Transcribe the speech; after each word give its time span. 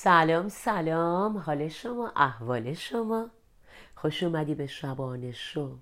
سلام 0.00 0.48
سلام. 0.48 1.38
حال 1.38 1.68
شما 1.68 2.12
احوال 2.16 2.74
شما. 2.74 3.30
خوش 3.94 4.22
اومدی 4.22 4.54
به 4.54 4.66
شبانه 4.66 5.32
شو. 5.32 5.78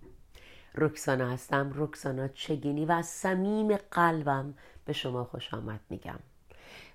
رکسانا 0.74 1.30
هستم. 1.30 1.72
رکسانا 1.74 2.28
چگینی 2.28 2.84
و 2.84 2.92
از 2.92 3.06
صمیم 3.06 3.76
قلبم 3.76 4.54
به 4.84 4.92
شما 4.92 5.24
خوش 5.24 5.54
آمد 5.54 5.80
میگم. 5.90 6.18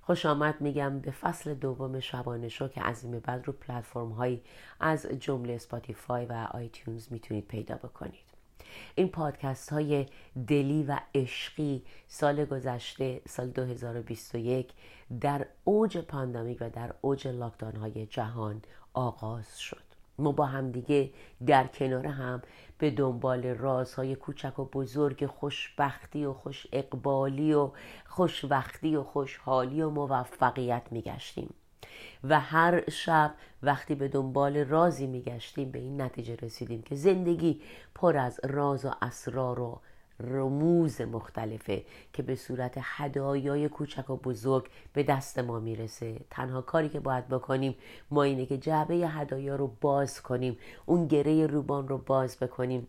خوش 0.01 0.25
آمد 0.25 0.61
میگم 0.61 0.99
به 0.99 1.11
فصل 1.11 1.53
دوم 1.53 1.99
شبانه 1.99 2.49
شو 2.49 2.67
که 2.67 2.87
از 2.87 3.03
این 3.03 3.19
بعد 3.19 3.47
رو 3.47 3.53
پلتفرم 3.53 4.11
هایی 4.11 4.43
از 4.79 5.05
جمله 5.05 5.57
Spotify 5.57 6.25
و 6.25 6.47
iTunes 6.51 7.07
می‌تونید 7.11 7.47
پیدا 7.47 7.75
بکنید. 7.75 8.30
این 8.95 9.07
پادکست 9.07 9.69
های 9.69 10.05
دلی 10.47 10.83
و 10.83 10.99
عشقی 11.15 11.83
سال 12.07 12.45
گذشته 12.45 13.21
سال 13.27 13.47
2021 13.47 14.69
در 15.21 15.45
اوج 15.63 15.97
پاندامیک 15.97 16.57
و 16.61 16.69
در 16.69 16.93
اوج 17.01 17.27
لاکدان 17.27 17.75
های 17.75 18.05
جهان 18.05 18.61
آغاز 18.93 19.59
شد. 19.59 19.91
ما 20.17 20.31
با 20.31 20.45
هم 20.45 20.71
دیگه 20.71 21.09
در 21.45 21.67
کنار 21.67 22.07
هم 22.07 22.41
به 22.77 22.91
دنبال 22.91 23.45
رازهای 23.45 24.15
کوچک 24.15 24.59
و 24.59 24.65
بزرگ 24.65 25.25
خوشبختی 25.25 26.25
و 26.25 26.33
خوش 26.33 26.67
اقبالی 26.71 27.53
و 27.53 27.71
خوشوقتی 28.05 28.95
و 28.95 29.03
خوشحالی 29.03 29.81
و 29.81 29.89
موفقیت 29.89 30.83
میگشتیم. 30.91 31.53
و 32.23 32.39
هر 32.39 32.89
شب 32.89 33.33
وقتی 33.63 33.95
به 33.95 34.07
دنبال 34.07 34.57
رازی 34.57 35.07
میگشتیم 35.07 35.71
به 35.71 35.79
این 35.79 36.01
نتیجه 36.01 36.35
رسیدیم 36.35 36.81
که 36.81 36.95
زندگی 36.95 37.61
پر 37.95 38.17
از 38.17 38.39
راز 38.43 38.85
و 38.85 38.91
اسرار 39.01 39.59
و 39.59 39.79
رموز 40.19 41.01
مختلفه 41.01 41.83
که 42.13 42.23
به 42.23 42.35
صورت 42.35 42.77
هدایای 42.81 43.69
کوچک 43.69 44.09
و 44.09 44.17
بزرگ 44.17 44.69
به 44.93 45.03
دست 45.03 45.39
ما 45.39 45.59
می‌رسه. 45.59 46.19
تنها 46.29 46.61
کاری 46.61 46.89
که 46.89 46.99
باید 46.99 47.27
بکنیم 47.27 47.75
ما 48.11 48.23
اینه 48.23 48.45
که 48.45 48.57
جعبه 48.57 48.95
هدایا 48.95 49.55
رو 49.55 49.67
باز 49.81 50.21
کنیم 50.21 50.57
اون 50.85 51.07
گره 51.07 51.47
روبان 51.47 51.87
رو 51.87 51.97
باز 51.97 52.39
بکنیم. 52.39 52.87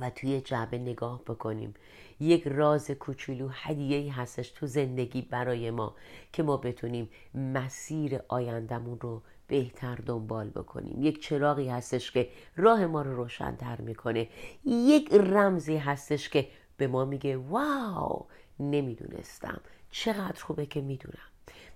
و 0.00 0.10
توی 0.10 0.40
جعبه 0.40 0.78
نگاه 0.78 1.22
بکنیم. 1.22 1.74
یک 2.20 2.48
راز 2.48 2.90
کوچولو 2.90 3.48
هدیه 3.52 4.20
هستش 4.20 4.50
تو 4.50 4.66
زندگی 4.66 5.22
برای 5.22 5.70
ما 5.70 5.94
که 6.32 6.42
ما 6.42 6.56
بتونیم 6.56 7.08
مسیر 7.34 8.20
آیندهمون 8.28 9.00
رو 9.00 9.22
بهتر 9.46 9.94
دنبال 9.94 10.50
بکنیم. 10.50 11.02
یک 11.02 11.22
چراغی 11.22 11.68
هستش 11.68 12.12
که 12.12 12.28
راه 12.56 12.86
ما 12.86 13.02
رو 13.02 13.16
روشنتر 13.16 13.80
می‌کنه. 13.80 14.28
یک 14.64 15.12
رمزی 15.12 15.76
هستش 15.76 16.28
که 16.28 16.48
به 16.76 16.86
ما 16.86 17.04
میگه 17.04 17.36
واو! 17.36 18.26
نمی‌دونستم. 18.60 19.60
چقدر 19.90 20.44
خوبه 20.44 20.66
که 20.66 20.80
می‌دونم. 20.80 21.28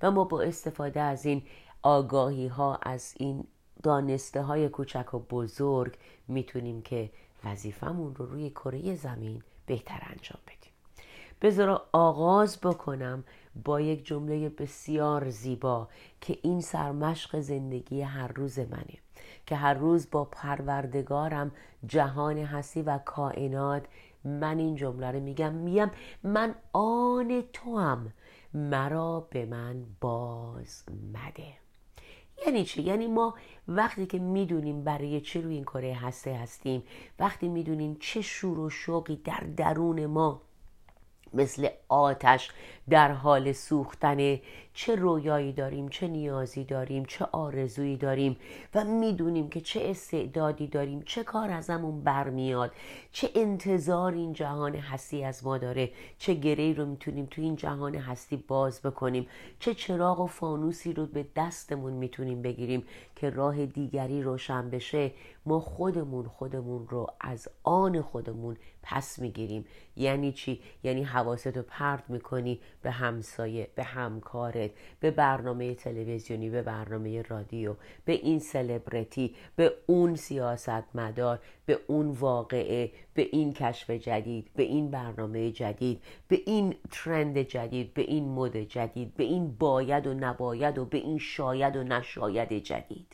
و 0.02 0.10
ما 0.10 0.24
با 0.24 0.42
استفاده 0.42 1.00
از 1.00 1.26
این 1.26 1.42
آگاهی 1.82 2.46
ها 2.46 2.76
از 2.82 3.14
این 3.16 3.44
دانسته 3.82 4.42
های 4.42 4.68
کوچک 4.68 5.14
و 5.14 5.18
بزرگ 5.18 5.94
می‌تونیم 6.28 6.82
که 6.82 7.10
وظیفمون 7.44 8.14
رو 8.14 8.26
روی 8.26 8.50
کره 8.50 8.94
زمین 8.94 9.42
بهتر 9.66 10.00
انجام 10.02 10.40
بدیم. 10.46 10.72
بذار 11.42 11.82
آغاز 11.92 12.60
بکنم 12.60 13.24
با 13.64 13.80
یک 13.80 14.06
جمله 14.06 14.48
بسیار 14.48 15.30
زیبا 15.30 15.88
که 16.20 16.38
این 16.42 16.60
سرمشق 16.60 17.40
زندگی 17.40 18.02
هر 18.02 18.28
روز 18.28 18.58
منه 18.58 18.98
که 19.46 19.56
هر 19.56 19.74
روز 19.74 20.10
با 20.10 20.24
پروردگارم 20.24 21.50
جهان 21.86 22.38
هستی 22.38 22.82
و 22.82 22.98
کائنات 22.98 23.84
من 24.24 24.58
این 24.58 24.74
جمله 24.76 25.10
رو 25.10 25.20
میگم. 25.20 25.52
میگم 25.54 25.90
من 26.22 26.54
آن 26.72 27.42
تو 27.52 27.78
هم 27.78 28.12
مرا 28.54 29.28
به 29.30 29.46
من 29.46 29.84
باز 30.00 30.84
مده. 31.12 31.61
یعنی 32.46 32.64
چی؟ 32.64 32.82
یعنی 32.82 33.06
ما 33.06 33.34
وقتی 33.68 34.06
که 34.06 34.18
می‌دونیم 34.18 34.84
برای 34.84 35.20
چه 35.20 35.40
روی 35.40 35.54
این 35.54 35.64
کره 35.64 35.94
هسته 35.94 36.34
هستیم 36.34 36.82
وقتی 37.18 37.48
می‌دونیم 37.48 37.96
چه 38.00 38.20
شور 38.20 38.58
و 38.58 38.70
شوقی 38.70 39.16
در 39.16 39.46
درون 39.56 40.06
ما 40.06 40.42
مثل 41.34 41.68
آتش 41.88 42.50
در 42.90 43.12
حال 43.12 43.52
سوختن 43.52 44.38
چه 44.74 44.94
رویایی 44.94 45.52
داریم 45.52 45.88
چه 45.88 46.08
نیازی 46.08 46.64
داریم 46.64 47.04
چه 47.04 47.26
آرزویی 47.32 47.96
داریم 47.96 48.36
و 48.74 48.84
می‌دونیم 48.84 49.48
که 49.48 49.60
چه 49.60 49.80
استعدادی 49.90 50.66
داریم 50.66 51.02
چه 51.06 51.24
کار 51.24 51.50
ازمون 51.50 52.00
برمیاد 52.00 52.72
چه 53.12 53.30
انتظار 53.34 54.12
این 54.12 54.32
جهان 54.32 54.74
هستی 54.74 55.24
از 55.24 55.44
ما 55.46 55.58
داره 55.58 55.90
چه 56.18 56.34
گری 56.34 56.74
رو 56.74 56.86
می‌تونیم 56.86 57.26
تو 57.30 57.42
این 57.42 57.56
جهان 57.56 57.94
هستی 57.94 58.36
باز 58.36 58.82
بکنیم 58.82 59.26
چه 59.58 59.74
چراغ 59.74 60.20
و 60.20 60.26
فانوسی 60.26 60.92
رو 60.92 61.06
به 61.06 61.26
دستمون 61.36 61.92
می‌تونیم 61.92 62.42
بگیریم 62.42 62.84
که 63.22 63.30
راه 63.30 63.66
دیگری 63.66 64.22
روشن 64.22 64.70
بشه 64.70 65.10
ما 65.46 65.60
خودمون 65.60 66.26
خودمون 66.26 66.88
رو 66.88 67.06
از 67.20 67.48
آن 67.62 68.00
خودمون 68.00 68.56
پس 68.82 69.18
می‌گیریم. 69.18 69.64
یعنی 69.96 70.32
چی؟ 70.32 70.60
یعنی 70.82 71.02
حواستو 71.02 71.62
پرت 71.62 72.10
می‌کنی 72.10 72.60
به 72.82 72.90
همسایه 72.90 73.68
به 73.74 73.82
همکارت 73.82 74.70
به 75.00 75.10
برنامه 75.10 75.74
تلویزیونی 75.74 76.50
به 76.50 76.62
برنامه 76.62 77.22
رادیو 77.22 77.74
به 78.04 78.12
این 78.12 78.38
سلبریتی 78.38 79.34
به 79.56 79.72
اون 79.86 80.16
سیاست 80.16 80.96
مدار 80.96 81.38
به 81.66 81.78
اون 81.86 82.10
واقعه 82.10 82.90
به 83.14 83.28
این 83.32 83.52
کشف 83.52 83.90
جدید 83.90 84.50
به 84.56 84.62
این 84.62 84.90
برنامه 84.90 85.50
جدید 85.50 86.02
به 86.28 86.40
این 86.46 86.74
ترند 86.90 87.38
جدید 87.38 87.94
به 87.94 88.02
این 88.02 88.28
مد 88.28 88.56
جدید 88.56 89.14
به 89.14 89.24
این 89.24 89.56
باید 89.58 90.06
و 90.06 90.14
نباید 90.14 90.78
و 90.78 90.84
به 90.84 90.98
این 90.98 91.18
شاید 91.18 91.76
و 91.76 91.82
نشاید 91.82 92.52
جدید. 92.52 93.11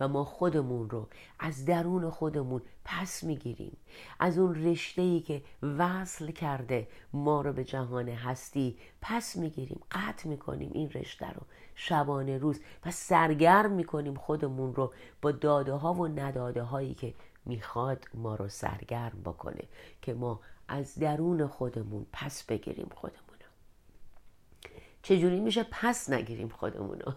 و 0.00 0.08
ما 0.08 0.24
خودمون 0.24 0.90
رو 0.90 1.08
از 1.38 1.64
درون 1.64 2.10
خودمون 2.10 2.62
پس 2.84 3.24
می‌گیریم. 3.24 3.76
از 4.20 4.38
اون 4.38 4.64
رشته 4.64 5.02
ای 5.02 5.20
که 5.20 5.42
وصل 5.62 6.30
کرده 6.30 6.88
ما 7.12 7.40
رو 7.40 7.52
به 7.52 7.64
جهان 7.64 8.08
هستی 8.08 8.78
پس 9.00 9.36
می‌گیریم. 9.36 9.80
قطع 9.90 10.28
می‌کنیم 10.28 10.70
این 10.74 10.90
رشته 10.90 11.30
رو. 11.30 11.42
شبانه 11.74 12.38
روز 12.38 12.60
و 12.86 12.90
سرگرم 12.90 13.72
می‌کنیم 13.72 14.14
خودمون 14.14 14.74
رو 14.74 14.92
با 15.22 15.32
داده 15.32 15.72
ها 15.72 15.94
و 15.94 16.08
نداده 16.08 16.62
هایی 16.62 16.94
که 16.94 17.14
می‌خواد 17.44 18.04
ما 18.14 18.34
رو 18.34 18.48
سرگرم 18.48 19.22
بکنه 19.24 19.64
که 20.02 20.14
ما 20.14 20.40
از 20.68 20.94
درون 20.94 21.46
خودمون 21.46 22.06
پس 22.12 22.44
بگیریم 22.44 22.88
خودمون 22.94 23.26
چجوری 25.06 25.40
میشه 25.40 25.66
پس 25.70 26.10
نگیریم 26.10 26.48
خودمونو 26.48 27.04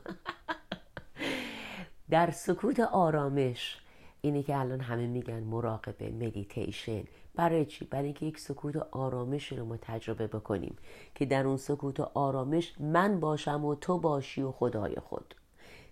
در 2.09 2.31
سکوت 2.31 2.79
آرامش 2.79 3.77
اینه 4.21 4.43
که 4.43 4.57
الان 4.57 4.79
همه 4.79 5.07
میگن 5.07 5.43
مراقبه 5.43 6.09
مدیتیشن 6.09 7.03
برای 7.35 7.65
چی؟ 7.65 7.85
برای 7.85 8.05
اینکه 8.05 8.25
یک 8.25 8.39
سکوت 8.39 8.75
آرامش 8.75 9.51
رو 9.51 9.65
ما 9.65 9.77
تجربه 9.77 10.27
بکنیم 10.27 10.77
که 11.15 11.25
در 11.25 11.47
اون 11.47 11.57
سکوت 11.57 11.99
آرامش 11.99 12.73
من 12.79 13.19
باشم 13.19 13.65
و 13.65 13.75
تو 13.75 13.99
باشی 13.99 14.41
و 14.41 14.51
خدای 14.51 14.95
خود. 14.95 15.35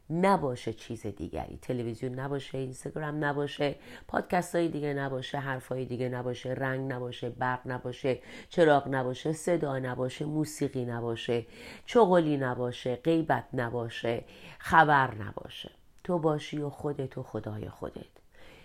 نباشه 0.10 0.74
چیز 0.74 1.08
دیگری. 1.08 1.60
تلویزیون 1.62 2.20
نباشه 2.20 2.58
اینستاگرام 2.58 3.26
نباشه 3.26 3.76
پادکست 4.08 4.56
های 4.56 4.68
دیگه 4.68 4.94
نباشه 4.94 5.38
حرف 5.38 5.68
های 5.68 5.86
دیگه 5.86 6.10
نباشه 6.10 6.50
رنگ 6.50 6.92
نباشه 6.92 7.30
برق 7.30 7.62
نباشه 7.66 8.20
چراغ 8.50 8.88
نباشه 8.88 9.34
صدا 9.34 9.80
نباشه 9.80 10.26
موسیقی 10.26 10.86
نباشه 10.86 11.46
چغلی 11.86 12.38
نباشه 12.38 12.96
غیبت 12.96 13.46
نباشه 13.54 14.24
خبر 14.60 15.16
نباشه. 15.16 15.77
تو 16.08 16.20
باشی 16.20 16.58
و 16.62 16.70
خودت 16.70 17.18
و 17.18 17.24
خدای 17.24 17.70
خودت. 17.70 18.06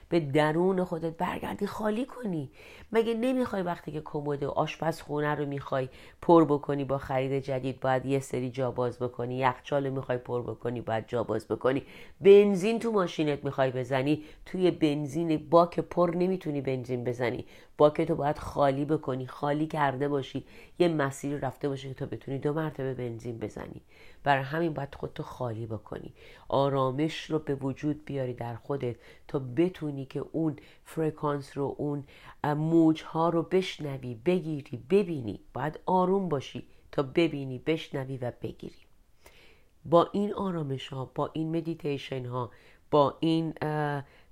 به 0.08 0.20
درون 0.20 0.84
خودت 0.84 1.16
برگردی 1.16 1.66
خالی 1.66 2.06
کنی. 2.06 2.50
مگه 2.92 3.14
نمی‌خوای 3.14 3.62
وقتی 3.62 3.92
که 3.92 4.00
کمد 4.04 4.44
آشپزخونه 4.44 5.34
رو 5.34 5.46
می‌خوای 5.46 5.88
پر 6.22 6.44
بکنی 6.44 6.84
با 6.84 6.98
خرید 6.98 7.44
جدید 7.44 7.80
باید 7.80 8.06
یه 8.06 8.20
سری 8.20 8.50
جا 8.50 8.70
باز 8.70 8.98
بکنی 8.98 9.38
یخچال 9.38 9.90
می‌خوای 9.90 10.18
پر 10.18 10.42
بکنی 10.42 10.80
باید 10.80 11.06
جا 11.06 11.22
باز 11.24 11.48
بکنی. 11.48 11.82
بنزین 12.20 12.78
تو 12.78 12.92
ماشینت 12.92 13.44
می‌خوای 13.44 13.70
بزنی 13.70 14.22
توی 14.46 14.70
بنزین 14.70 15.48
باک 15.50 15.80
پر 15.80 16.10
نمی‌تونی 16.16 16.60
بنزین 16.60 17.04
بزنی. 17.04 17.46
باک 17.82 18.00
تو 18.00 18.14
باید 18.14 18.38
خالی 18.38 18.84
بکنی 18.84 19.26
خالی 19.26 19.66
کرده 19.66 20.08
باشی. 20.08 20.44
یه 20.78 20.88
مسیری 20.88 21.38
رفته 21.38 21.68
باشی 21.68 21.88
که 21.88 21.94
تا 21.94 22.06
بتونی 22.06 22.38
دو 22.38 22.52
مرتبه 22.52 22.94
بنزین 22.94 23.38
بزنی. 23.38 23.80
برای 24.24 24.42
همین 24.42 24.72
باید 24.72 24.94
خودتو 24.94 25.22
خالی 25.22 25.66
بکنی. 25.66 26.12
آرامش 26.48 27.30
رو 27.30 27.38
به 27.38 27.54
وجود 27.54 28.04
بیاری 28.04 28.34
در 28.34 28.54
خودت 28.54 28.96
تا 29.28 29.38
بتونی 29.38 30.04
که 30.04 30.24
اون 30.32 30.56
فرکانس 30.84 31.58
رو 31.58 31.74
اون 31.78 32.04
موج 32.44 33.02
ها 33.02 33.28
رو 33.28 33.42
بشنوی 33.42 34.14
بگیری 34.14 34.84
ببینی. 34.90 35.40
باید 35.54 35.80
آروم 35.86 36.28
باشی 36.28 36.66
تا 36.92 37.02
ببینی 37.02 37.58
بشنوی 37.58 38.16
و 38.16 38.32
بگیری. 38.42 38.82
با 39.84 40.08
این 40.12 40.34
آرامش 40.34 40.88
ها 40.88 41.10
با 41.14 41.30
این 41.32 41.56
مدیتیشن 41.56 42.26
ها 42.26 42.50
با 42.90 43.16
این 43.20 43.54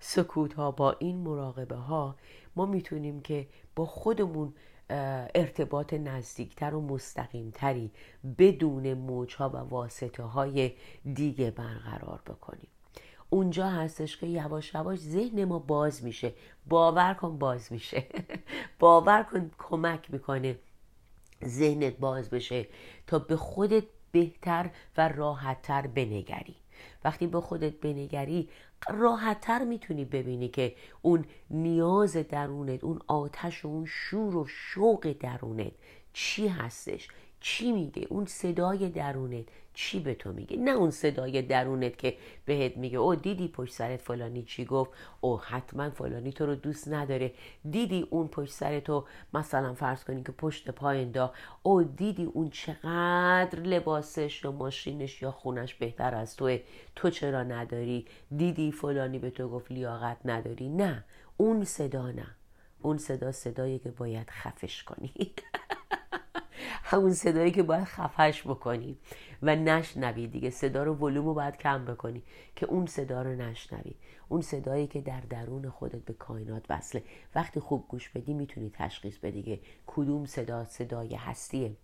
سکوت 0.01 0.55
ها 0.55 0.71
با 0.71 0.97
این 0.99 1.17
مراقبه 1.17 1.77
ها 1.77 2.17
ما 2.57 2.67
می‌تونیم 2.67 3.21
که 3.21 3.47
با 3.77 3.87
خودمون 3.87 4.55
ارتباط 5.35 5.95
نزدیکتر 5.95 6.75
و 6.75 6.81
مستقیمتری 6.81 7.91
بدون 8.39 8.95
موجها 8.95 9.49
و 9.49 9.57
واسطه 9.57 10.23
های 10.23 10.73
دیگه 11.15 11.51
برقرار 11.51 12.21
بکنیم. 12.27 12.69
اونجا 13.31 13.69
هستش 13.69 14.17
که 14.17 14.27
یواش 14.27 14.75
یواش 14.75 14.99
ذهن 14.99 15.45
ما 15.45 15.59
باز 15.59 16.05
میشه. 16.05 16.33
باور 16.69 17.15
کن 17.15 17.39
باز 17.39 17.73
میشه. 17.73 18.07
باور 18.79 19.23
کن 19.23 19.51
کمک 19.59 20.11
می‌کنه 20.11 20.59
ذهنت 21.45 21.97
باز 21.97 22.31
بشه 22.31 22.67
تا 23.07 23.19
به 23.19 23.37
خودت 23.37 23.85
بهتر 24.13 24.71
و 24.97 25.09
راحتتر 25.09 25.87
بنگری. 25.87 26.57
وقتی 27.05 27.27
به 27.27 27.41
خودت 27.41 27.81
بنگری 27.81 28.49
راحتتر 28.89 29.65
می‌تونی 29.65 30.05
ببینی 30.05 30.49
که 30.49 30.75
اون 31.03 31.25
نیاز 31.51 32.17
درونت 32.17 32.85
اون 32.85 32.99
آتش 33.07 33.65
و 33.65 33.69
اون 33.69 33.85
شور 33.89 34.37
و 34.37 34.47
شوق 34.47 35.15
درونت 35.21 35.73
چی 36.13 36.49
هستش. 36.49 37.09
چی 37.41 37.73
میگه؟ 37.73 38.07
اون 38.09 38.27
صدای 38.27 38.89
درونت 38.89 39.45
چی 39.75 40.01
به 40.01 40.15
تو 40.15 40.33
میگه؟ 40.33 40.57
نه 40.57 40.71
اون 40.71 40.91
صدای 40.91 41.43
درونت 41.43 41.99
که 41.99 42.17
بهت 42.45 42.77
میگه 42.77 42.99
او 42.99 43.15
دیدی 43.15 43.49
پشت 43.49 43.75
سرت 43.75 44.01
فلانی 44.01 44.43
چی 44.43 44.65
گفت؟ 44.65 44.91
او 45.21 45.41
حتما 45.41 45.91
فلانی 45.91 46.33
تو 46.33 46.47
رو 46.47 46.55
دوست 46.55 46.89
نداره. 46.89 47.33
دیدی 47.71 48.07
اون 48.11 48.29
پشت 48.29 48.53
سرتو 48.53 49.05
مثلا 49.35 49.75
فرض 49.75 50.05
کنی 50.05 50.23
که 50.23 50.33
پشت 50.33 50.71
پای 50.71 51.05
دا 51.05 51.33
او 51.63 51.83
دیدی 51.83 52.25
اون 52.25 52.51
چقدر 52.51 53.61
لباسش 53.61 54.45
یا 54.45 54.53
ماشینش 54.53 55.23
یا 55.23 55.31
خونش 55.31 55.75
بهتر 55.75 56.15
از 56.15 56.37
توه؟ 56.37 56.61
تو 56.97 57.11
چرا 57.11 57.43
نداری؟ 57.43 58.07
دیدی 58.37 58.73
فلانی 58.73 59.19
به 59.19 59.31
تو 59.31 59.49
گفت 59.49 59.73
لیاقت 59.73 60.17
نداری؟ 60.25 60.69
نه 60.69 61.05
اون 61.37 61.65
صدا 61.65 62.11
نه. 62.11 62.27
اون 62.83 62.99
صدا 62.99 63.33
صدایی 63.33 63.79
که 63.79 63.91
باید 63.91 64.31
خفش 64.31 64.83
کنی. 64.83 65.13
همون 66.83 67.13
صدایی 67.13 67.51
که 67.51 67.63
باید 67.63 67.85
خفش 67.85 68.43
بکنی 68.47 68.99
و 69.43 69.57
نشنوی 69.57 70.27
دیگه. 70.27 70.51
صدا 70.51 70.83
رو 70.83 70.95
ولوم 70.95 71.27
رو 71.27 71.35
باید 71.35 71.57
کم 71.57 71.85
بکنی 71.85 72.23
که 72.57 72.67
اون 72.67 72.87
صدا 72.87 73.23
رو 73.23 73.35
نشنوی. 73.35 73.95
اون 74.29 74.41
صدایی 74.41 74.87
که 74.87 75.01
در 75.01 75.21
درون 75.21 75.71
خودت 75.71 76.05
به 76.05 76.13
کائنات 76.13 76.65
وصله. 76.71 77.05
وقتی 77.35 77.61
خوب 77.61 77.85
گوش 77.89 78.09
بدی 78.09 78.35
می‌تونی 78.35 78.71
تشخیص 78.75 79.19
بدی 79.19 79.43
که 79.43 79.61
کدوم 79.87 80.27
صدا 80.27 80.65
صدای 80.65 81.15
هستیه 81.15 81.77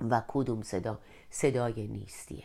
و 0.00 0.22
کدوم 0.28 0.62
صدا 0.62 0.98
صدای 1.30 1.86
نیستیه. 1.86 2.44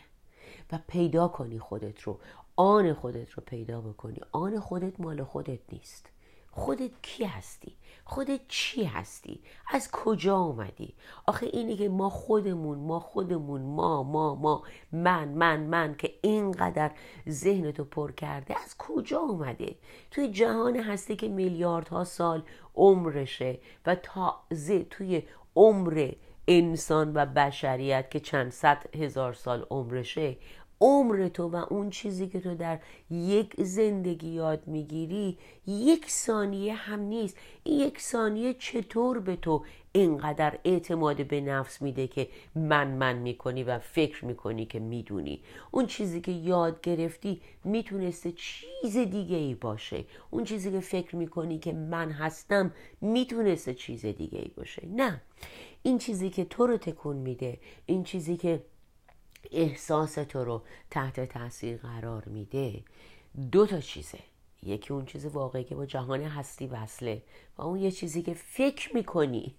و 0.72 0.78
پیدا 0.88 1.28
کنی 1.28 1.58
خودت 1.58 2.00
رو. 2.00 2.20
آن 2.56 2.92
خودت 2.92 3.30
رو 3.30 3.42
پیدا 3.46 3.80
بکنی. 3.80 4.20
آن 4.32 4.60
خودت 4.60 5.00
مال 5.00 5.24
خودت 5.24 5.60
نیست. 5.72 6.08
خودت 6.56 6.90
کی 7.02 7.24
هستی؟ 7.24 7.76
خودت 8.04 8.40
چی 8.48 8.84
هستی؟ 8.84 9.40
از 9.70 9.90
کجا 9.90 10.36
اومدی؟ 10.36 10.94
آخه 11.26 11.46
اینی 11.52 11.76
که 11.76 11.88
ما 11.88 12.10
خودمون 12.10 12.78
ما 12.78 13.00
خودمون 13.00 13.62
ما 13.62 14.02
ما 14.02 14.34
ما 14.34 14.62
من 14.92 15.28
من 15.28 15.60
من 15.60 15.94
که 15.94 16.14
اینقدر 16.22 16.90
ذهنتو 17.28 17.84
پر 17.84 18.12
کرده 18.12 18.54
از 18.64 18.76
کجا 18.78 19.18
اومده؟ 19.18 19.74
توی 20.10 20.28
جهان 20.28 20.76
هستی 20.76 21.16
که 21.16 21.28
میلیاردها 21.28 22.04
سال 22.04 22.42
عمرشه 22.74 23.58
و 23.86 23.94
تازه 23.94 24.84
توی 24.84 25.22
عمر 25.56 26.12
انسان 26.48 27.12
و 27.14 27.26
بشریت 27.26 28.10
که 28.10 28.20
چند 28.20 28.52
صد 28.52 28.96
هزار 28.96 29.32
سال 29.32 29.66
عمرشه 29.70 30.36
عمر 30.80 31.28
تو 31.28 31.48
و 31.48 31.56
اون 31.56 31.90
چیزی 31.90 32.28
که 32.28 32.40
تو 32.40 32.54
در 32.54 32.78
یک 33.10 33.54
زندگی 33.62 34.28
یاد 34.28 34.66
می‌گیری 34.66 35.38
یک 35.66 36.10
ثانیه 36.10 36.74
هم 36.74 37.00
نیست. 37.00 37.36
این 37.64 37.80
یک 37.80 38.00
ثانیه 38.00 38.54
چطور 38.54 39.20
به 39.20 39.36
تو 39.36 39.64
اینقدر 39.92 40.58
اعتماد 40.64 41.26
به 41.26 41.40
نفس 41.40 41.82
میده 41.82 42.06
که 42.06 42.28
من 42.54 42.88
من 42.88 43.18
می‌کنی 43.18 43.62
و 43.62 43.78
فکر 43.78 44.24
می‌کنی 44.24 44.66
که 44.66 44.78
می‌دونی؟ 44.78 45.40
اون 45.70 45.86
چیزی 45.86 46.20
که 46.20 46.32
یاد 46.32 46.80
گرفتی 46.80 47.40
می‌تونسته 47.64 48.32
چیز 48.32 48.96
دیگه 48.96 49.36
ای 49.36 49.54
باشه. 49.54 50.04
اون 50.30 50.44
چیزی 50.44 50.70
که 50.72 50.80
فکر 50.80 51.16
می‌کنی 51.16 51.58
که 51.58 51.72
من 51.72 52.10
هستم 52.10 52.72
می‌تونسته 53.00 53.74
چیز 53.74 54.06
دیگه 54.06 54.38
ای 54.38 54.50
باشه. 54.56 54.86
نه. 54.86 55.20
این 55.82 55.98
چیزی 55.98 56.30
که 56.30 56.44
تو 56.44 56.66
رو 56.66 56.76
تکون 56.76 57.16
میده 57.16 57.58
این 57.86 58.04
چیزی 58.04 58.36
که 58.36 58.62
احساس 59.52 60.14
تو 60.14 60.44
رو 60.44 60.62
تحت 60.90 61.20
تاثیر 61.20 61.76
قرار 61.76 62.24
میده. 62.24 62.84
دو 63.52 63.66
تا 63.66 63.80
چیزه. 63.80 64.18
یکی 64.62 64.92
اون 64.92 65.04
چیز 65.04 65.26
واقعی 65.26 65.64
که 65.64 65.74
با 65.74 65.86
جهان 65.86 66.22
هستی 66.22 66.66
وصله 66.66 67.22
و 67.58 67.62
اون 67.62 67.78
یه 67.78 67.90
چیزی 67.90 68.22
که 68.22 68.34
فکر 68.34 68.94
می‌کنی. 68.94 69.54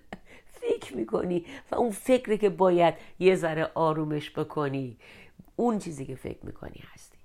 فکر 0.60 0.96
می‌کنی 0.96 1.46
و 1.70 1.74
اون 1.74 1.90
فکری 1.90 2.38
که 2.38 2.48
باید 2.48 2.94
یه 3.18 3.36
ذره 3.36 3.70
آرومش 3.74 4.38
بکنی 4.38 4.98
اون 5.56 5.78
چیزی 5.78 6.06
که 6.06 6.14
فکر 6.14 6.46
می‌کنی 6.46 6.82
هستی. 6.92 7.18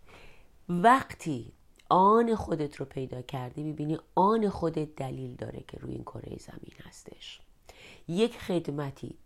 وقتی 0.69 1.53
آن 1.89 2.35
خودت 2.35 2.75
رو 2.75 2.85
پیدا 2.85 3.21
کردی 3.21 3.63
می‌بینی 3.63 3.97
آن 4.15 4.49
خودت 4.49 4.95
دلیل 4.95 5.35
داره 5.35 5.63
که 5.67 5.77
روی 5.77 5.93
این 5.93 6.03
کره 6.03 6.37
زمین 6.39 6.73
هستش. 6.83 7.41
یک 8.07 8.37
خدمتی 8.37 9.17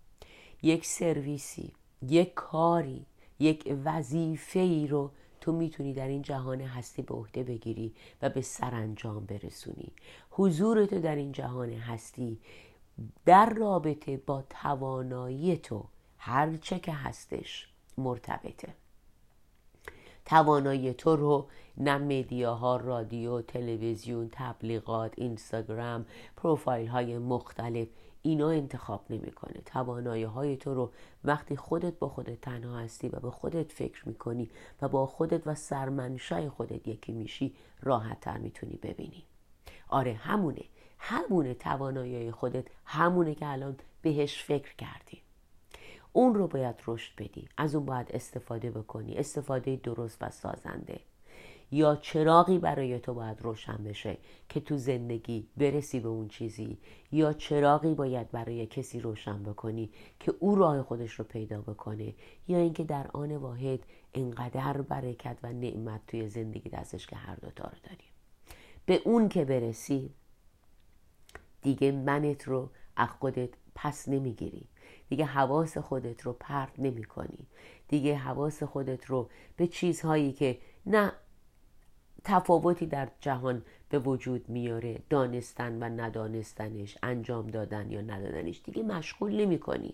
یک 0.64 0.86
سرویسی 0.86 1.74
یک 2.02 2.34
کاری 2.34 3.06
یک 3.40 3.78
وظیفه 3.86 4.60
ای 4.60 4.88
رو 4.88 5.12
تو 5.42 5.52
می‌تونی 5.52 5.94
در 5.94 6.08
این 6.08 6.22
جهان 6.22 6.62
هستی 6.62 7.02
به 7.02 7.14
عهده 7.14 7.44
بگیری 7.44 7.94
و 8.22 8.30
به 8.30 8.42
سرانجام 8.42 9.26
برسونی. 9.26 9.92
حضور 10.30 10.86
تو 10.86 11.00
در 11.00 11.16
این 11.16 11.32
جهان 11.32 11.74
هستی 11.74 12.40
در 13.26 13.54
رابطه 13.54 14.18
با 14.18 14.44
توانایی 14.50 15.58
تو 15.58 15.86
هرچه 16.18 16.80
که 16.80 16.92
هستش 16.94 17.68
مرتبطه. 17.98 18.74
توانایی 20.26 20.94
تو 20.94 21.16
رو 21.16 21.48
نه 21.78 21.98
مدیاها 21.98 22.78
رادیو 22.78 23.42
تلویزیون 23.42 24.30
تبلیغات 24.32 25.14
اینستاگرام 25.18 26.06
پروفایل 26.38 26.88
های 26.88 27.18
مختلف 27.18 27.88
اینا 28.28 28.50
انتخاب 28.50 29.06
نمی‌کنه. 29.10 29.62
توانایی 29.66 30.24
های 30.24 30.58
تو 30.58 30.74
رو 30.74 30.92
وقتی 31.24 31.56
خودت 31.56 32.00
با 32.00 32.10
خودت 32.10 32.42
تنها 32.42 32.78
هستی 32.78 33.10
و 33.10 33.20
به 33.20 33.32
خودت 33.32 33.72
فکر 33.72 34.08
می‌کنی 34.08 34.50
و 34.82 34.88
با 34.88 35.06
خودت 35.06 35.48
و 35.48 35.56
سرمنشای 35.56 36.50
خودت 36.50 36.88
یکی 36.88 37.12
میشی 37.12 37.56
راحت 37.82 38.20
تر 38.20 38.38
می‌تونی 38.38 38.76
ببینی. 38.76 39.24
آره 39.90 40.14
همونه. 40.14 40.64
همونه 41.00 41.54
توانایی 41.54 42.32
خودت. 42.32 42.66
همونه 42.86 43.36
که 43.36 43.48
الان 43.48 43.76
بهش 44.02 44.44
فکر 44.44 44.76
کردی. 44.76 45.22
اون 46.14 46.36
رو 46.36 46.48
باید 46.48 46.76
رشد 46.88 47.16
بدی. 47.18 47.50
از 47.58 47.76
اون 47.76 47.86
باید 47.86 48.12
استفاده 48.12 48.72
بکنی. 48.72 49.18
استفاده 49.18 49.76
درست 49.76 50.18
و 50.22 50.30
سازنده. 50.30 51.00
یا 51.72 51.96
چراغی 51.96 52.58
برای 52.58 53.00
تو 53.00 53.14
باید 53.14 53.42
روشن 53.42 53.84
بشه 53.84 54.18
که 54.50 54.60
تو 54.60 54.78
زندگی 54.78 55.48
برسی 55.58 56.00
به 56.00 56.10
اون 56.10 56.28
چیزی؟ 56.28 56.78
یا 57.12 57.34
چراغی 57.34 57.94
باید 57.94 58.32
برای 58.32 58.66
کسی 58.66 59.00
روشن 59.00 59.44
بکنی 59.44 59.90
که 60.20 60.34
او 60.40 60.56
راه 60.56 60.84
خودش 60.84 61.14
رو 61.14 61.26
پیدا 61.26 61.62
بکنه؟ 61.62 62.14
یا 62.48 62.58
اینکه 62.58 62.84
در 62.84 63.08
آن 63.14 63.38
واحد 63.38 63.80
انقدر 64.14 64.82
برکت 64.82 65.38
و 65.44 65.54
نعمت 65.54 66.02
توی 66.08 66.28
زندگی 66.28 66.70
دستش 66.70 67.08
که 67.08 67.16
هر 67.16 67.36
دوتا 67.36 67.64
رو 67.64 67.78
داریم. 67.84 68.12
به 68.86 69.02
اون 69.06 69.30
که 69.30 69.46
برسی 69.46 70.14
دیگه 71.62 71.92
منت 71.92 72.44
رو 72.44 72.70
از 72.96 73.10
خودت 73.10 73.50
پس 73.76 74.08
نمی‌گیری. 74.08 74.68
دیگه 75.10 75.26
حواس 75.26 75.78
خودت 75.78 76.22
رو 76.22 76.34
پرت 76.34 76.80
نمی 76.80 77.04
کنی 77.04 77.48
دیگه 77.88 78.16
حواس 78.16 78.64
خودت 78.64 79.06
رو 79.06 79.30
به 79.58 79.68
چیزهایی 79.68 80.32
که 80.32 80.60
نه 80.86 81.12
تفاوتی 82.24 82.86
در 82.86 83.08
جهان 83.22 83.62
به 83.90 84.00
وجود 84.00 84.50
میاره 84.50 85.00
دانستن 85.10 85.84
و 85.84 86.02
ندانستنش 86.02 86.98
انجام 87.04 87.48
دادن 87.48 87.92
یا 87.92 88.02
ندادنش. 88.02 88.62
دیگه 88.64 88.84
مشغول 88.84 89.42
نمی 89.42 89.60
کنی 89.60 89.94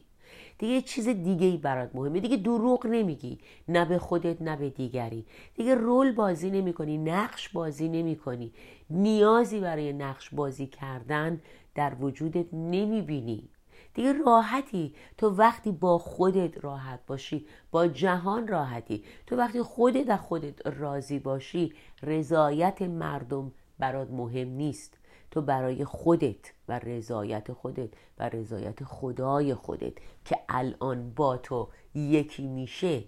دیگه 0.58 0.82
چیز 0.82 1.10
دیگه 1.10 1.46
ای 1.48 1.58
برات 1.58 1.96
مهمه. 1.96 2.20
دیگه 2.20 2.38
دروغ 2.38 2.88
نمیگی. 2.88 3.39
نه 3.68 3.86
به 3.86 3.98
خودت 4.00 4.42
نه 4.42 4.56
به 4.56 4.70
دیگری. 4.70 5.25
دیگه 5.56 5.75
رول 5.75 6.12
بازی 6.12 6.50
نمی 6.50 6.74
کنی 6.74 6.98
نقش 6.98 7.50
بازی 7.50 7.89
نمی 7.89 8.15
کنی 8.15 8.53
نیازی 8.89 9.60
برای 9.60 9.94
نقش 9.94 10.30
بازی 10.30 10.68
کردن 10.68 11.42
در 11.75 11.96
وجودت 12.00 12.53
نمی 12.53 13.01
بینی 13.01 13.50
دیگه 13.93 14.13
راحتی 14.13 14.95
تو 15.17 15.29
وقتی 15.29 15.71
با 15.71 15.97
خودت 15.97 16.63
راحت 16.63 17.00
باشی 17.07 17.47
با 17.71 17.88
جهان 17.88 18.47
راحتی. 18.47 19.03
تو 19.27 19.35
وقتی 19.35 19.62
خودت 19.62 20.09
از 20.09 20.19
خودت 20.19 20.67
راضی 20.67 21.19
باشی 21.19 21.73
رضایت 22.03 22.81
مردم 22.81 23.51
برات 23.79 24.09
مهم 24.12 24.47
نیست. 24.47 24.97
تو 25.31 25.41
برای 25.41 25.85
خودت 25.85 26.53
و 26.67 26.79
رضایت 26.79 27.53
خودت 27.53 27.89
و 28.19 28.29
رضایت 28.29 28.83
خدای 28.83 29.55
خودت 29.55 29.93
که 30.25 30.39
الان 30.50 31.09
با 31.09 31.38
تو 31.38 31.69
یکی 31.95 32.47
میشه 32.47 33.03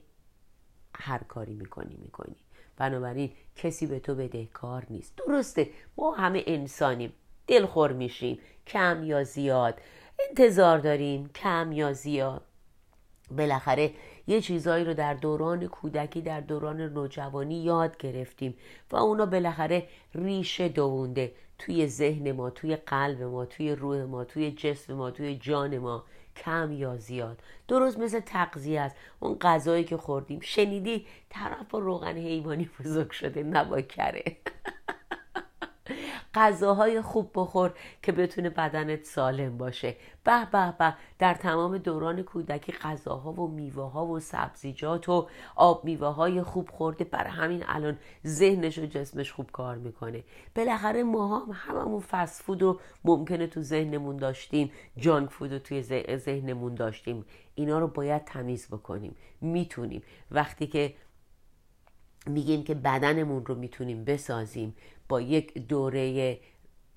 هر 0.96 1.24
کاری 1.24 1.54
می‌کنی 1.54 1.96
می‌کنی. 2.01 2.36
بنابراین 2.77 3.32
کسی 3.56 3.88
به 3.88 4.00
تو 4.00 4.15
بدهکار 4.15 4.86
نیست. 4.89 5.15
درسته 5.15 5.70
ما 5.98 6.12
همه 6.12 6.44
انسانیم. 6.48 7.13
دلخور 7.48 7.94
میشیم. 7.94 8.39
کم 8.68 9.04
یا 9.04 9.24
زیاد. 9.24 9.82
انتظار 10.30 10.78
داریم 10.78 11.30
کم 11.36 11.72
یا 11.72 11.94
زیاد. 11.94 12.42
بالاخره 13.32 13.92
یه 14.28 14.42
چیزایی 14.42 14.86
رو 14.86 14.94
در 14.94 15.14
دوران 15.14 15.68
کودکی 15.68 16.22
در 16.22 16.42
دوران 16.42 16.82
نوجوانی 16.82 17.64
یاد 17.64 17.98
گرفتیم 17.98 18.58
و 18.92 18.96
اونا 18.96 19.26
بالاخره 19.26 19.88
ریشه 20.16 20.68
دوونده 20.70 21.32
توی 21.60 21.88
ذهن 21.88 22.32
ما 22.32 22.50
توی 22.50 22.76
قلب 22.76 23.22
ما 23.22 23.46
توی 23.46 23.76
روح 23.76 24.04
ما 24.04 24.24
توی 24.24 24.52
جسم 24.52 24.94
ما 24.94 25.12
توی 25.12 25.36
جان 25.36 25.78
ما. 25.78 26.04
کم 26.36 26.72
یا 26.72 26.98
زیاد. 26.98 27.42
درست 27.68 28.00
مثل 28.00 28.20
تقضیه 28.20 28.82
است. 28.82 28.96
اون 29.20 29.38
غذایی 29.42 29.84
که 29.84 29.98
خوردیم. 29.98 30.40
شنیدی 30.40 31.06
طرف 31.30 31.70
با 31.70 31.80
روغن 31.80 32.18
حیوانی 32.18 32.70
بزرگ 32.80 33.12
شده 33.12 33.44
نبا 33.44 33.82
کره 33.82 34.24
غذاهای 36.36 37.01
خوب 37.01 37.32
بخور 37.36 37.74
که 38.04 38.12
بتونه 38.12 38.50
بدنت 38.50 39.04
سالم 39.04 39.58
باشه. 39.58 39.96
به 40.24 40.48
به 40.51 40.74
به 40.80 40.94
در 41.20 41.34
تمام 41.34 41.77
دوران 41.77 42.22
کودکی 42.22 42.72
غذاها 42.72 43.32
و 43.32 43.48
میوه 43.48 43.92
ها 43.92 44.06
و 44.06 44.20
سبزیجات 44.20 45.10
و 45.10 45.27
آب 45.56 45.86
میوه 45.86 46.08
های 46.08 46.42
خوب 46.42 46.70
خورده. 46.70 47.04
برای 47.04 47.32
همین 47.32 47.63
الان 47.68 47.98
ذهنش 48.25 48.77
و 48.80 48.86
جسمش 48.86 49.32
خوب 49.32 49.51
کار 49.51 49.75
می‌کنه. 49.77 50.24
بالاخره 50.56 51.04
ما 51.04 51.39
هم 51.39 51.51
هممون 51.54 52.01
فست 52.01 52.42
فود 52.42 52.62
رو 52.62 52.80
ممکنه 53.04 53.48
تو 53.48 53.62
ذهنمون 53.62 54.18
داشتیم. 54.18 54.72
junk 54.98 55.30
food 55.30 55.54
رو 55.54 55.60
توی 55.60 55.82
ذهنمون 56.18 56.75
داشتیم. 56.75 57.25
اینا 57.56 57.80
رو 57.80 57.88
باید 57.88 58.25
تمیز 58.25 58.68
بکنیم. 58.68 59.15
می‌تونیم. 59.42 60.04
وقتی 60.32 60.68
که 60.68 60.94
میگیم 62.27 62.63
که 62.63 62.75
بدنمون 62.75 63.46
رو 63.46 63.56
می‌تونیم 63.56 64.04
بسازیم 64.04 64.75
با 65.10 65.22
یک 65.22 65.68
دوره 65.68 66.40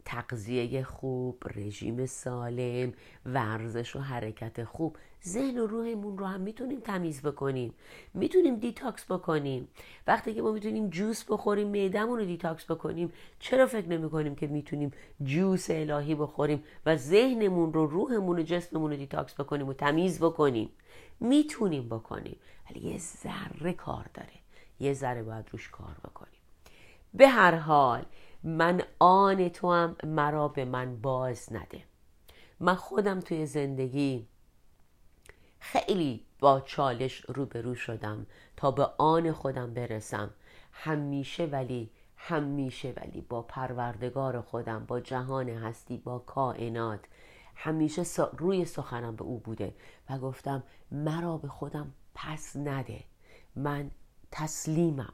تغذیه 0.05 0.83
خوب 0.83 1.45
رژیم 1.55 2.07
سالم 2.07 2.93
ورزش 3.27 3.97
و 3.97 4.01
حرکت 4.01 4.65
خوب. 4.65 4.97
ذهن 5.27 5.59
و 5.59 5.67
روحمون 5.67 6.19
رو 6.19 6.27
هم 6.27 6.41
می‌تونیم 6.41 6.81
تمیز 6.81 7.23
بکنیم. 7.23 7.75
می‌تونیم 8.15 8.57
detox 8.57 9.13
بکنیم. 9.13 9.69
وقتی 10.07 10.35
که 10.35 10.43
ما 10.43 10.53
می‌تونیم 10.53 10.91
juice 10.91 11.25
بخوریم 11.25 11.69
معدمون 11.69 12.19
رو 12.19 12.25
detox 12.25 12.71
بکنیم 12.71 13.13
چرا 13.39 13.67
فکر 13.67 13.87
نمی 13.87 14.11
کنیم 14.11 14.35
که 14.35 14.47
می‌تونیم 14.47 14.91
juice 15.23 15.71
الهی 15.71 16.15
بخوریم 16.15 16.65
و 16.87 16.97
ذهنمون 16.97 17.73
رو 17.73 17.87
روحمون 17.87 18.39
و 18.39 18.43
جسممون 18.43 18.91
رو 18.91 18.97
detox 18.97 19.35
بکنیم 19.41 19.69
و 19.69 19.73
تمیز 19.73 20.19
بکنیم؟ 20.19 20.71
می‌تونیم 21.21 21.89
بکنیم. 21.89 22.37
ولی 22.71 22.81
یه 22.81 22.99
ذره 22.99 23.73
کار 23.73 24.07
داره. 24.15 24.39
یه 24.81 24.93
ذره 24.93 25.23
باید 25.23 25.45
روش 25.53 25.69
کار 25.69 25.97
بکنیم. 26.05 26.38
به 27.19 27.29
هر 27.29 27.55
حال 27.55 28.05
من 28.43 28.83
آن 28.99 29.49
توام 29.49 29.97
مرا 30.05 30.49
به 30.49 30.65
من 30.65 30.97
باز 31.01 31.53
مده. 31.53 31.83
من 32.61 32.75
خودم 32.75 33.21
توی 33.21 33.47
زندگی 33.47 34.27
خیلی 35.61 36.25
با 36.39 36.61
چالش 36.61 37.25
روبرو 37.29 37.75
شدم 37.75 38.27
تا 38.57 38.71
به 38.71 38.89
آن 38.99 39.33
خودم 39.33 39.75
برسم. 39.75 40.31
همیشه 40.73 41.47
ولی 41.47 41.91
همیشه 42.17 42.95
ولی 42.97 43.21
با 43.21 43.43
پروردگار 43.43 44.41
خودم 44.41 44.85
با 44.89 45.01
جهان 45.01 45.49
هستی 45.49 45.97
با 45.97 46.19
کائنات. 46.19 47.01
همیشه 47.55 48.03
روی 48.37 48.65
سخنم 48.65 49.17
به 49.17 49.25
او 49.25 49.39
بوده 49.39 49.75
و 50.11 50.19
گفتم 50.19 50.63
مرا 50.93 51.37
به 51.37 51.49
خودم 51.49 51.93
پس 52.15 52.57
نده. 52.57 53.05
من 53.57 53.91
تسلیمم. 54.31 55.13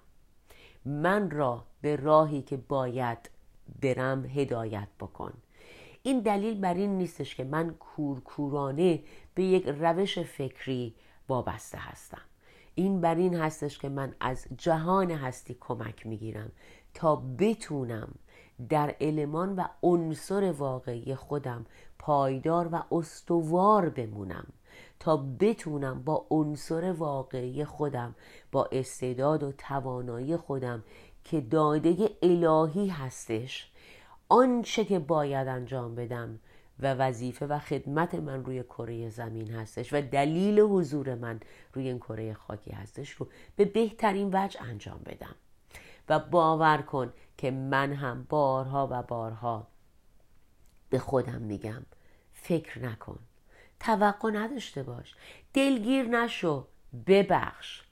من 0.84 1.30
را 1.30 1.64
به 1.80 1.96
راهی 1.96 2.42
که 2.42 2.56
باید 2.56 3.30
برم 3.82 4.24
هدایت 4.24 4.88
بکن. 5.00 5.32
این 6.02 6.20
دلیل 6.20 6.60
بر 6.60 6.74
این 6.74 6.98
نیستش 6.98 7.34
که 7.34 7.44
من 7.44 7.70
کورکورانه 7.70 9.02
به 9.34 9.42
یک 9.42 9.66
روش 9.66 10.18
فکری 10.18 10.94
وابسته 11.28 11.78
هستم. 11.78 12.22
این 12.74 13.00
بر 13.00 13.14
این 13.14 13.34
هستش 13.34 13.78
که 13.78 13.88
من 13.88 14.14
از 14.20 14.46
جهان 14.58 15.10
هستی 15.10 15.56
کمک 15.60 16.06
می‌گیرم 16.06 16.52
تا 16.94 17.16
بتونم 17.38 18.14
در 18.68 18.94
علمان 19.00 19.56
و 19.56 19.64
عنصر 19.82 20.52
واقعی 20.52 21.14
خودم 21.14 21.66
پایدار 21.98 22.68
و 22.72 22.94
استوار 22.94 23.88
بمونم. 23.88 24.46
تا 25.00 25.16
بتونم 25.16 26.02
با 26.02 26.26
عنصر 26.30 26.92
واقعی 26.92 27.64
خودم 27.64 28.14
با 28.52 28.68
استعداد 28.72 29.42
و 29.42 29.52
توانایی 29.52 30.36
خودم 30.36 30.84
که 31.24 31.40
داده 31.40 32.10
الهی 32.22 32.88
هستش 32.88 33.70
آنچه 34.28 34.84
که 34.84 34.98
باید 34.98 35.48
انجام 35.48 35.94
بدم 35.94 36.40
و 36.80 36.94
وظیفه 36.94 37.46
و 37.46 37.58
خدمت 37.58 38.14
من 38.14 38.44
روی 38.44 38.62
کره 38.62 39.08
زمین 39.08 39.50
هستش 39.50 39.92
و 39.92 40.00
دلیل 40.00 40.60
حضور 40.60 41.14
من 41.14 41.40
روی 41.72 41.88
این 41.88 41.98
کره 41.98 42.34
خاکی 42.34 42.70
هستش 42.70 43.10
رو 43.10 43.28
به 43.56 43.64
بهترین 43.64 44.30
وجه 44.32 44.62
انجام 44.62 45.00
بدم. 45.06 45.34
و 46.08 46.18
باور 46.18 46.82
کن 46.82 47.12
که 47.38 47.50
من 47.50 47.92
هم 47.92 48.26
بارها 48.28 48.88
و 48.90 49.02
بارها 49.02 49.66
به 50.90 50.98
خودم 50.98 51.40
میگم 51.40 51.82
فکر 52.32 52.78
نکن. 52.78 53.18
توقع 53.80 54.30
نداشته 54.30 54.82
باش. 54.82 55.14
دلگیر 55.54 56.04
نشو 56.08 56.66
ببخش. 57.06 57.82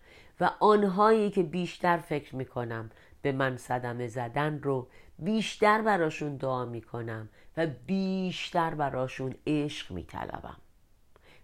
و 0.41 0.51
آنهایی 0.61 1.31
که 1.31 1.43
بیشتر 1.43 1.97
فکر 1.97 2.37
می‌کنم 2.37 2.91
به 3.23 3.33
من 3.33 3.57
صدمه 3.57 4.09
زدن 4.09 4.61
رو 4.63 4.89
بیشتر 5.19 5.83
براشون 5.83 6.37
دعا 6.37 6.65
می‌کنم 6.65 7.29
و 7.57 7.67
بیشتر 7.67 8.75
براشون 8.75 9.35
عشق 9.47 9.91
میطلبم. 9.91 10.57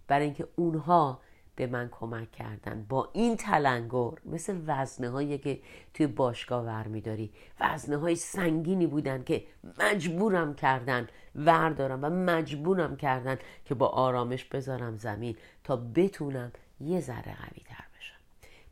برای 0.07 0.25
اینکه 0.25 0.47
اونها 0.55 1.21
به 1.59 1.67
من 1.67 1.89
کمک 1.91 2.31
کردن. 2.31 2.85
با 2.89 3.09
این 3.13 3.37
تلنگر 3.37 4.11
مثل 4.25 4.61
وزنه 4.67 5.09
هایی 5.09 5.37
که 5.37 5.59
توی 5.93 6.07
باشگاه 6.07 6.65
ور 6.65 6.87
میداری 6.87 7.31
وزنه 7.59 7.97
های 7.97 8.15
سنگینی 8.15 8.87
بودن 8.87 9.23
که 9.23 9.43
مجبورم 9.79 10.53
کردن 10.53 11.07
وردارم 11.35 11.99
و 12.03 12.09
مجبورم 12.09 12.95
کردن 12.95 13.37
که 13.65 13.75
با 13.75 13.87
آرامش 13.87 14.45
بذارم 14.45 14.97
زمین 14.97 15.35
تا 15.63 15.75
بتونم 15.75 16.51
یه 16.79 17.01
ذره 17.01 17.35
قوی 17.35 17.63
تر 17.65 17.83
بشم. 17.97 18.19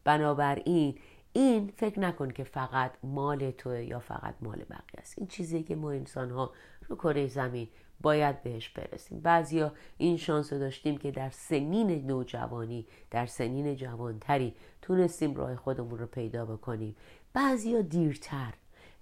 بنابراین 0.04 0.98
این 1.34 1.74
فکر 1.78 2.00
نکن 2.00 2.32
که 2.32 2.44
فقط 2.44 2.92
مال 3.04 3.52
توه 3.52 3.84
یا 3.84 4.00
فقط 4.00 4.36
مال 4.42 4.58
بقیه 4.58 5.00
است. 5.00 5.18
این 5.18 5.28
چیزی 5.28 5.64
که 5.64 5.76
ما 5.76 5.92
انسان 5.92 6.32
ها 6.32 6.52
رو 6.88 6.96
کره 6.96 7.28
زمین 7.28 7.68
باید 8.02 8.44
بهش 8.44 8.70
برسیم. 8.70 9.20
بعضیا 9.20 9.74
این 9.98 10.18
شانس 10.18 10.54
رو 10.54 10.60
داشتیم 10.60 10.98
که 10.98 11.12
در 11.12 11.30
سنین 11.30 12.08
نوجوانی 12.08 12.86
در 13.12 13.26
سنین 13.26 13.76
جوانتری 13.76 14.54
تونستیم 14.82 15.36
راه 15.36 15.56
خودمون 15.56 16.00
رو 16.00 16.06
پیدا 16.06 16.46
بکنیم. 16.46 16.96
بعضیا 17.34 17.82
دیرتر 17.82 18.54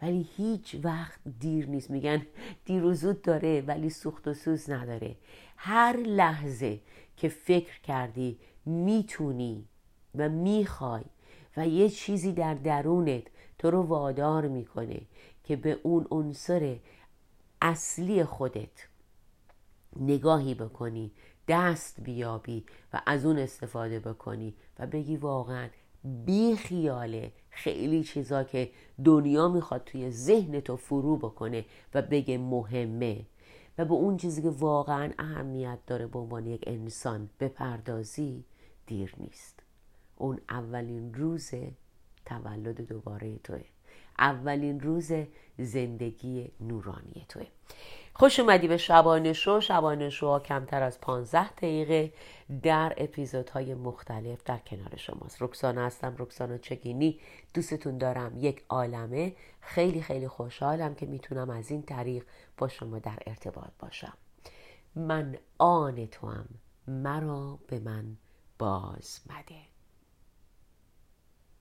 ولی 0.02 0.30
هیچ 0.38 0.76
وقت 0.84 1.20
دیر 1.40 1.68
نیست. 1.68 1.92
میگن 1.92 2.26
دیر 2.66 2.84
و 2.84 2.94
زود 2.94 3.22
داره 3.22 3.62
ولی 3.62 3.90
سوخت 3.90 4.28
و 4.28 4.34
سوز 4.34 4.70
نداره. 4.70 5.16
هر 5.58 5.98
لحظه 5.98 6.80
که 7.18 7.30
فکر 7.30 7.82
کردی 7.82 8.40
می‌تونی 8.66 9.66
و 10.16 10.30
می‌خوای 10.30 11.04
و 11.58 11.68
یه 11.68 11.90
چیزی 11.90 12.34
در 12.34 12.54
درونت 12.54 13.24
تو 13.60 13.72
رو 13.72 13.82
وادار 13.82 14.48
می‌کنه 14.48 15.02
که 15.44 15.56
به 15.56 15.80
اون 15.84 16.08
عنصر 16.12 16.80
اصلی 17.66 18.24
خودت. 18.24 18.88
نگاهی 20.00 20.54
بکنی 20.54 21.12
دست 21.48 22.02
بیابی 22.02 22.66
و 22.94 23.02
از 23.06 23.26
اون 23.26 23.38
استفاده 23.38 24.00
بکنی 24.00 24.56
و 24.80 24.88
بگی 24.88 25.18
واقعا 25.18 25.70
بی 26.04 26.56
خیاله 26.56 27.32
خیلی 27.50 28.04
چیزا 28.04 28.44
که 28.44 28.72
دنیا 29.06 29.48
می‌خواد 29.48 29.84
توی 29.84 30.12
ذهن 30.12 30.60
تو 30.60 30.76
فرو 30.76 31.18
بکنه 31.18 31.66
و 31.94 32.02
بگه 32.02 32.38
مهمه 32.38 33.26
و 33.78 33.86
به 33.86 33.94
اون 33.94 34.18
چیزی 34.18 34.42
که 34.42 34.50
واقعا 34.50 35.12
اهمیت 35.20 35.80
داره 35.88 36.08
به 36.08 36.20
عنوان 36.20 36.46
یک 36.46 36.64
انسان 36.68 37.30
بپردازی 37.40 38.46
دیر 38.88 39.16
نیست. 39.18 39.60
اون 40.16 40.40
اولین 40.50 41.14
روز 41.14 41.52
تولد 42.26 42.82
دوباره 42.82 43.38
توه. 43.38 43.75
اولین 44.20 44.80
روز 44.80 45.12
زندگی 45.58 46.52
نورانی 46.60 47.26
توه. 47.30 47.46
خوش 48.14 48.40
اومدی 48.40 48.68
به 48.68 48.78
شبانه 48.78 49.34
شو. 49.34 49.60
شبانه 49.60 50.10
شو 50.10 50.40
کمتر 50.40 50.84
از 50.84 51.02
15 51.02 51.52
دقیقه 51.52 52.14
در 52.64 52.94
اپیزودهای 52.98 53.74
مختلف 53.74 54.44
در 54.44 54.58
کنار 54.58 54.96
شماست. 54.96 55.42
رکسانا 55.42 55.86
هستم. 55.86 56.16
رکسانا 56.20 56.58
چگینی. 56.58 57.20
دوستتون 57.54 57.98
دارم. 57.98 58.38
یک 58.38 58.64
عالمه. 58.70 59.36
خیلی 59.62 60.02
خیلی 60.02 60.28
خوشحالم 60.28 60.96
که 60.96 61.06
می‌تونم 61.06 61.50
از 61.50 61.72
این 61.72 61.84
طریق 61.84 62.26
با 62.58 62.68
شما 62.68 63.00
در 63.00 63.20
ارتباط 63.28 63.72
باشم. 63.80 64.14
من 64.96 65.38
آن 65.58 66.06
تو 66.06 66.28
هم 66.28 66.48
مرا 66.88 67.60
به 67.68 67.80
من 67.80 68.18
باز 68.60 69.20
مده. 69.30 69.75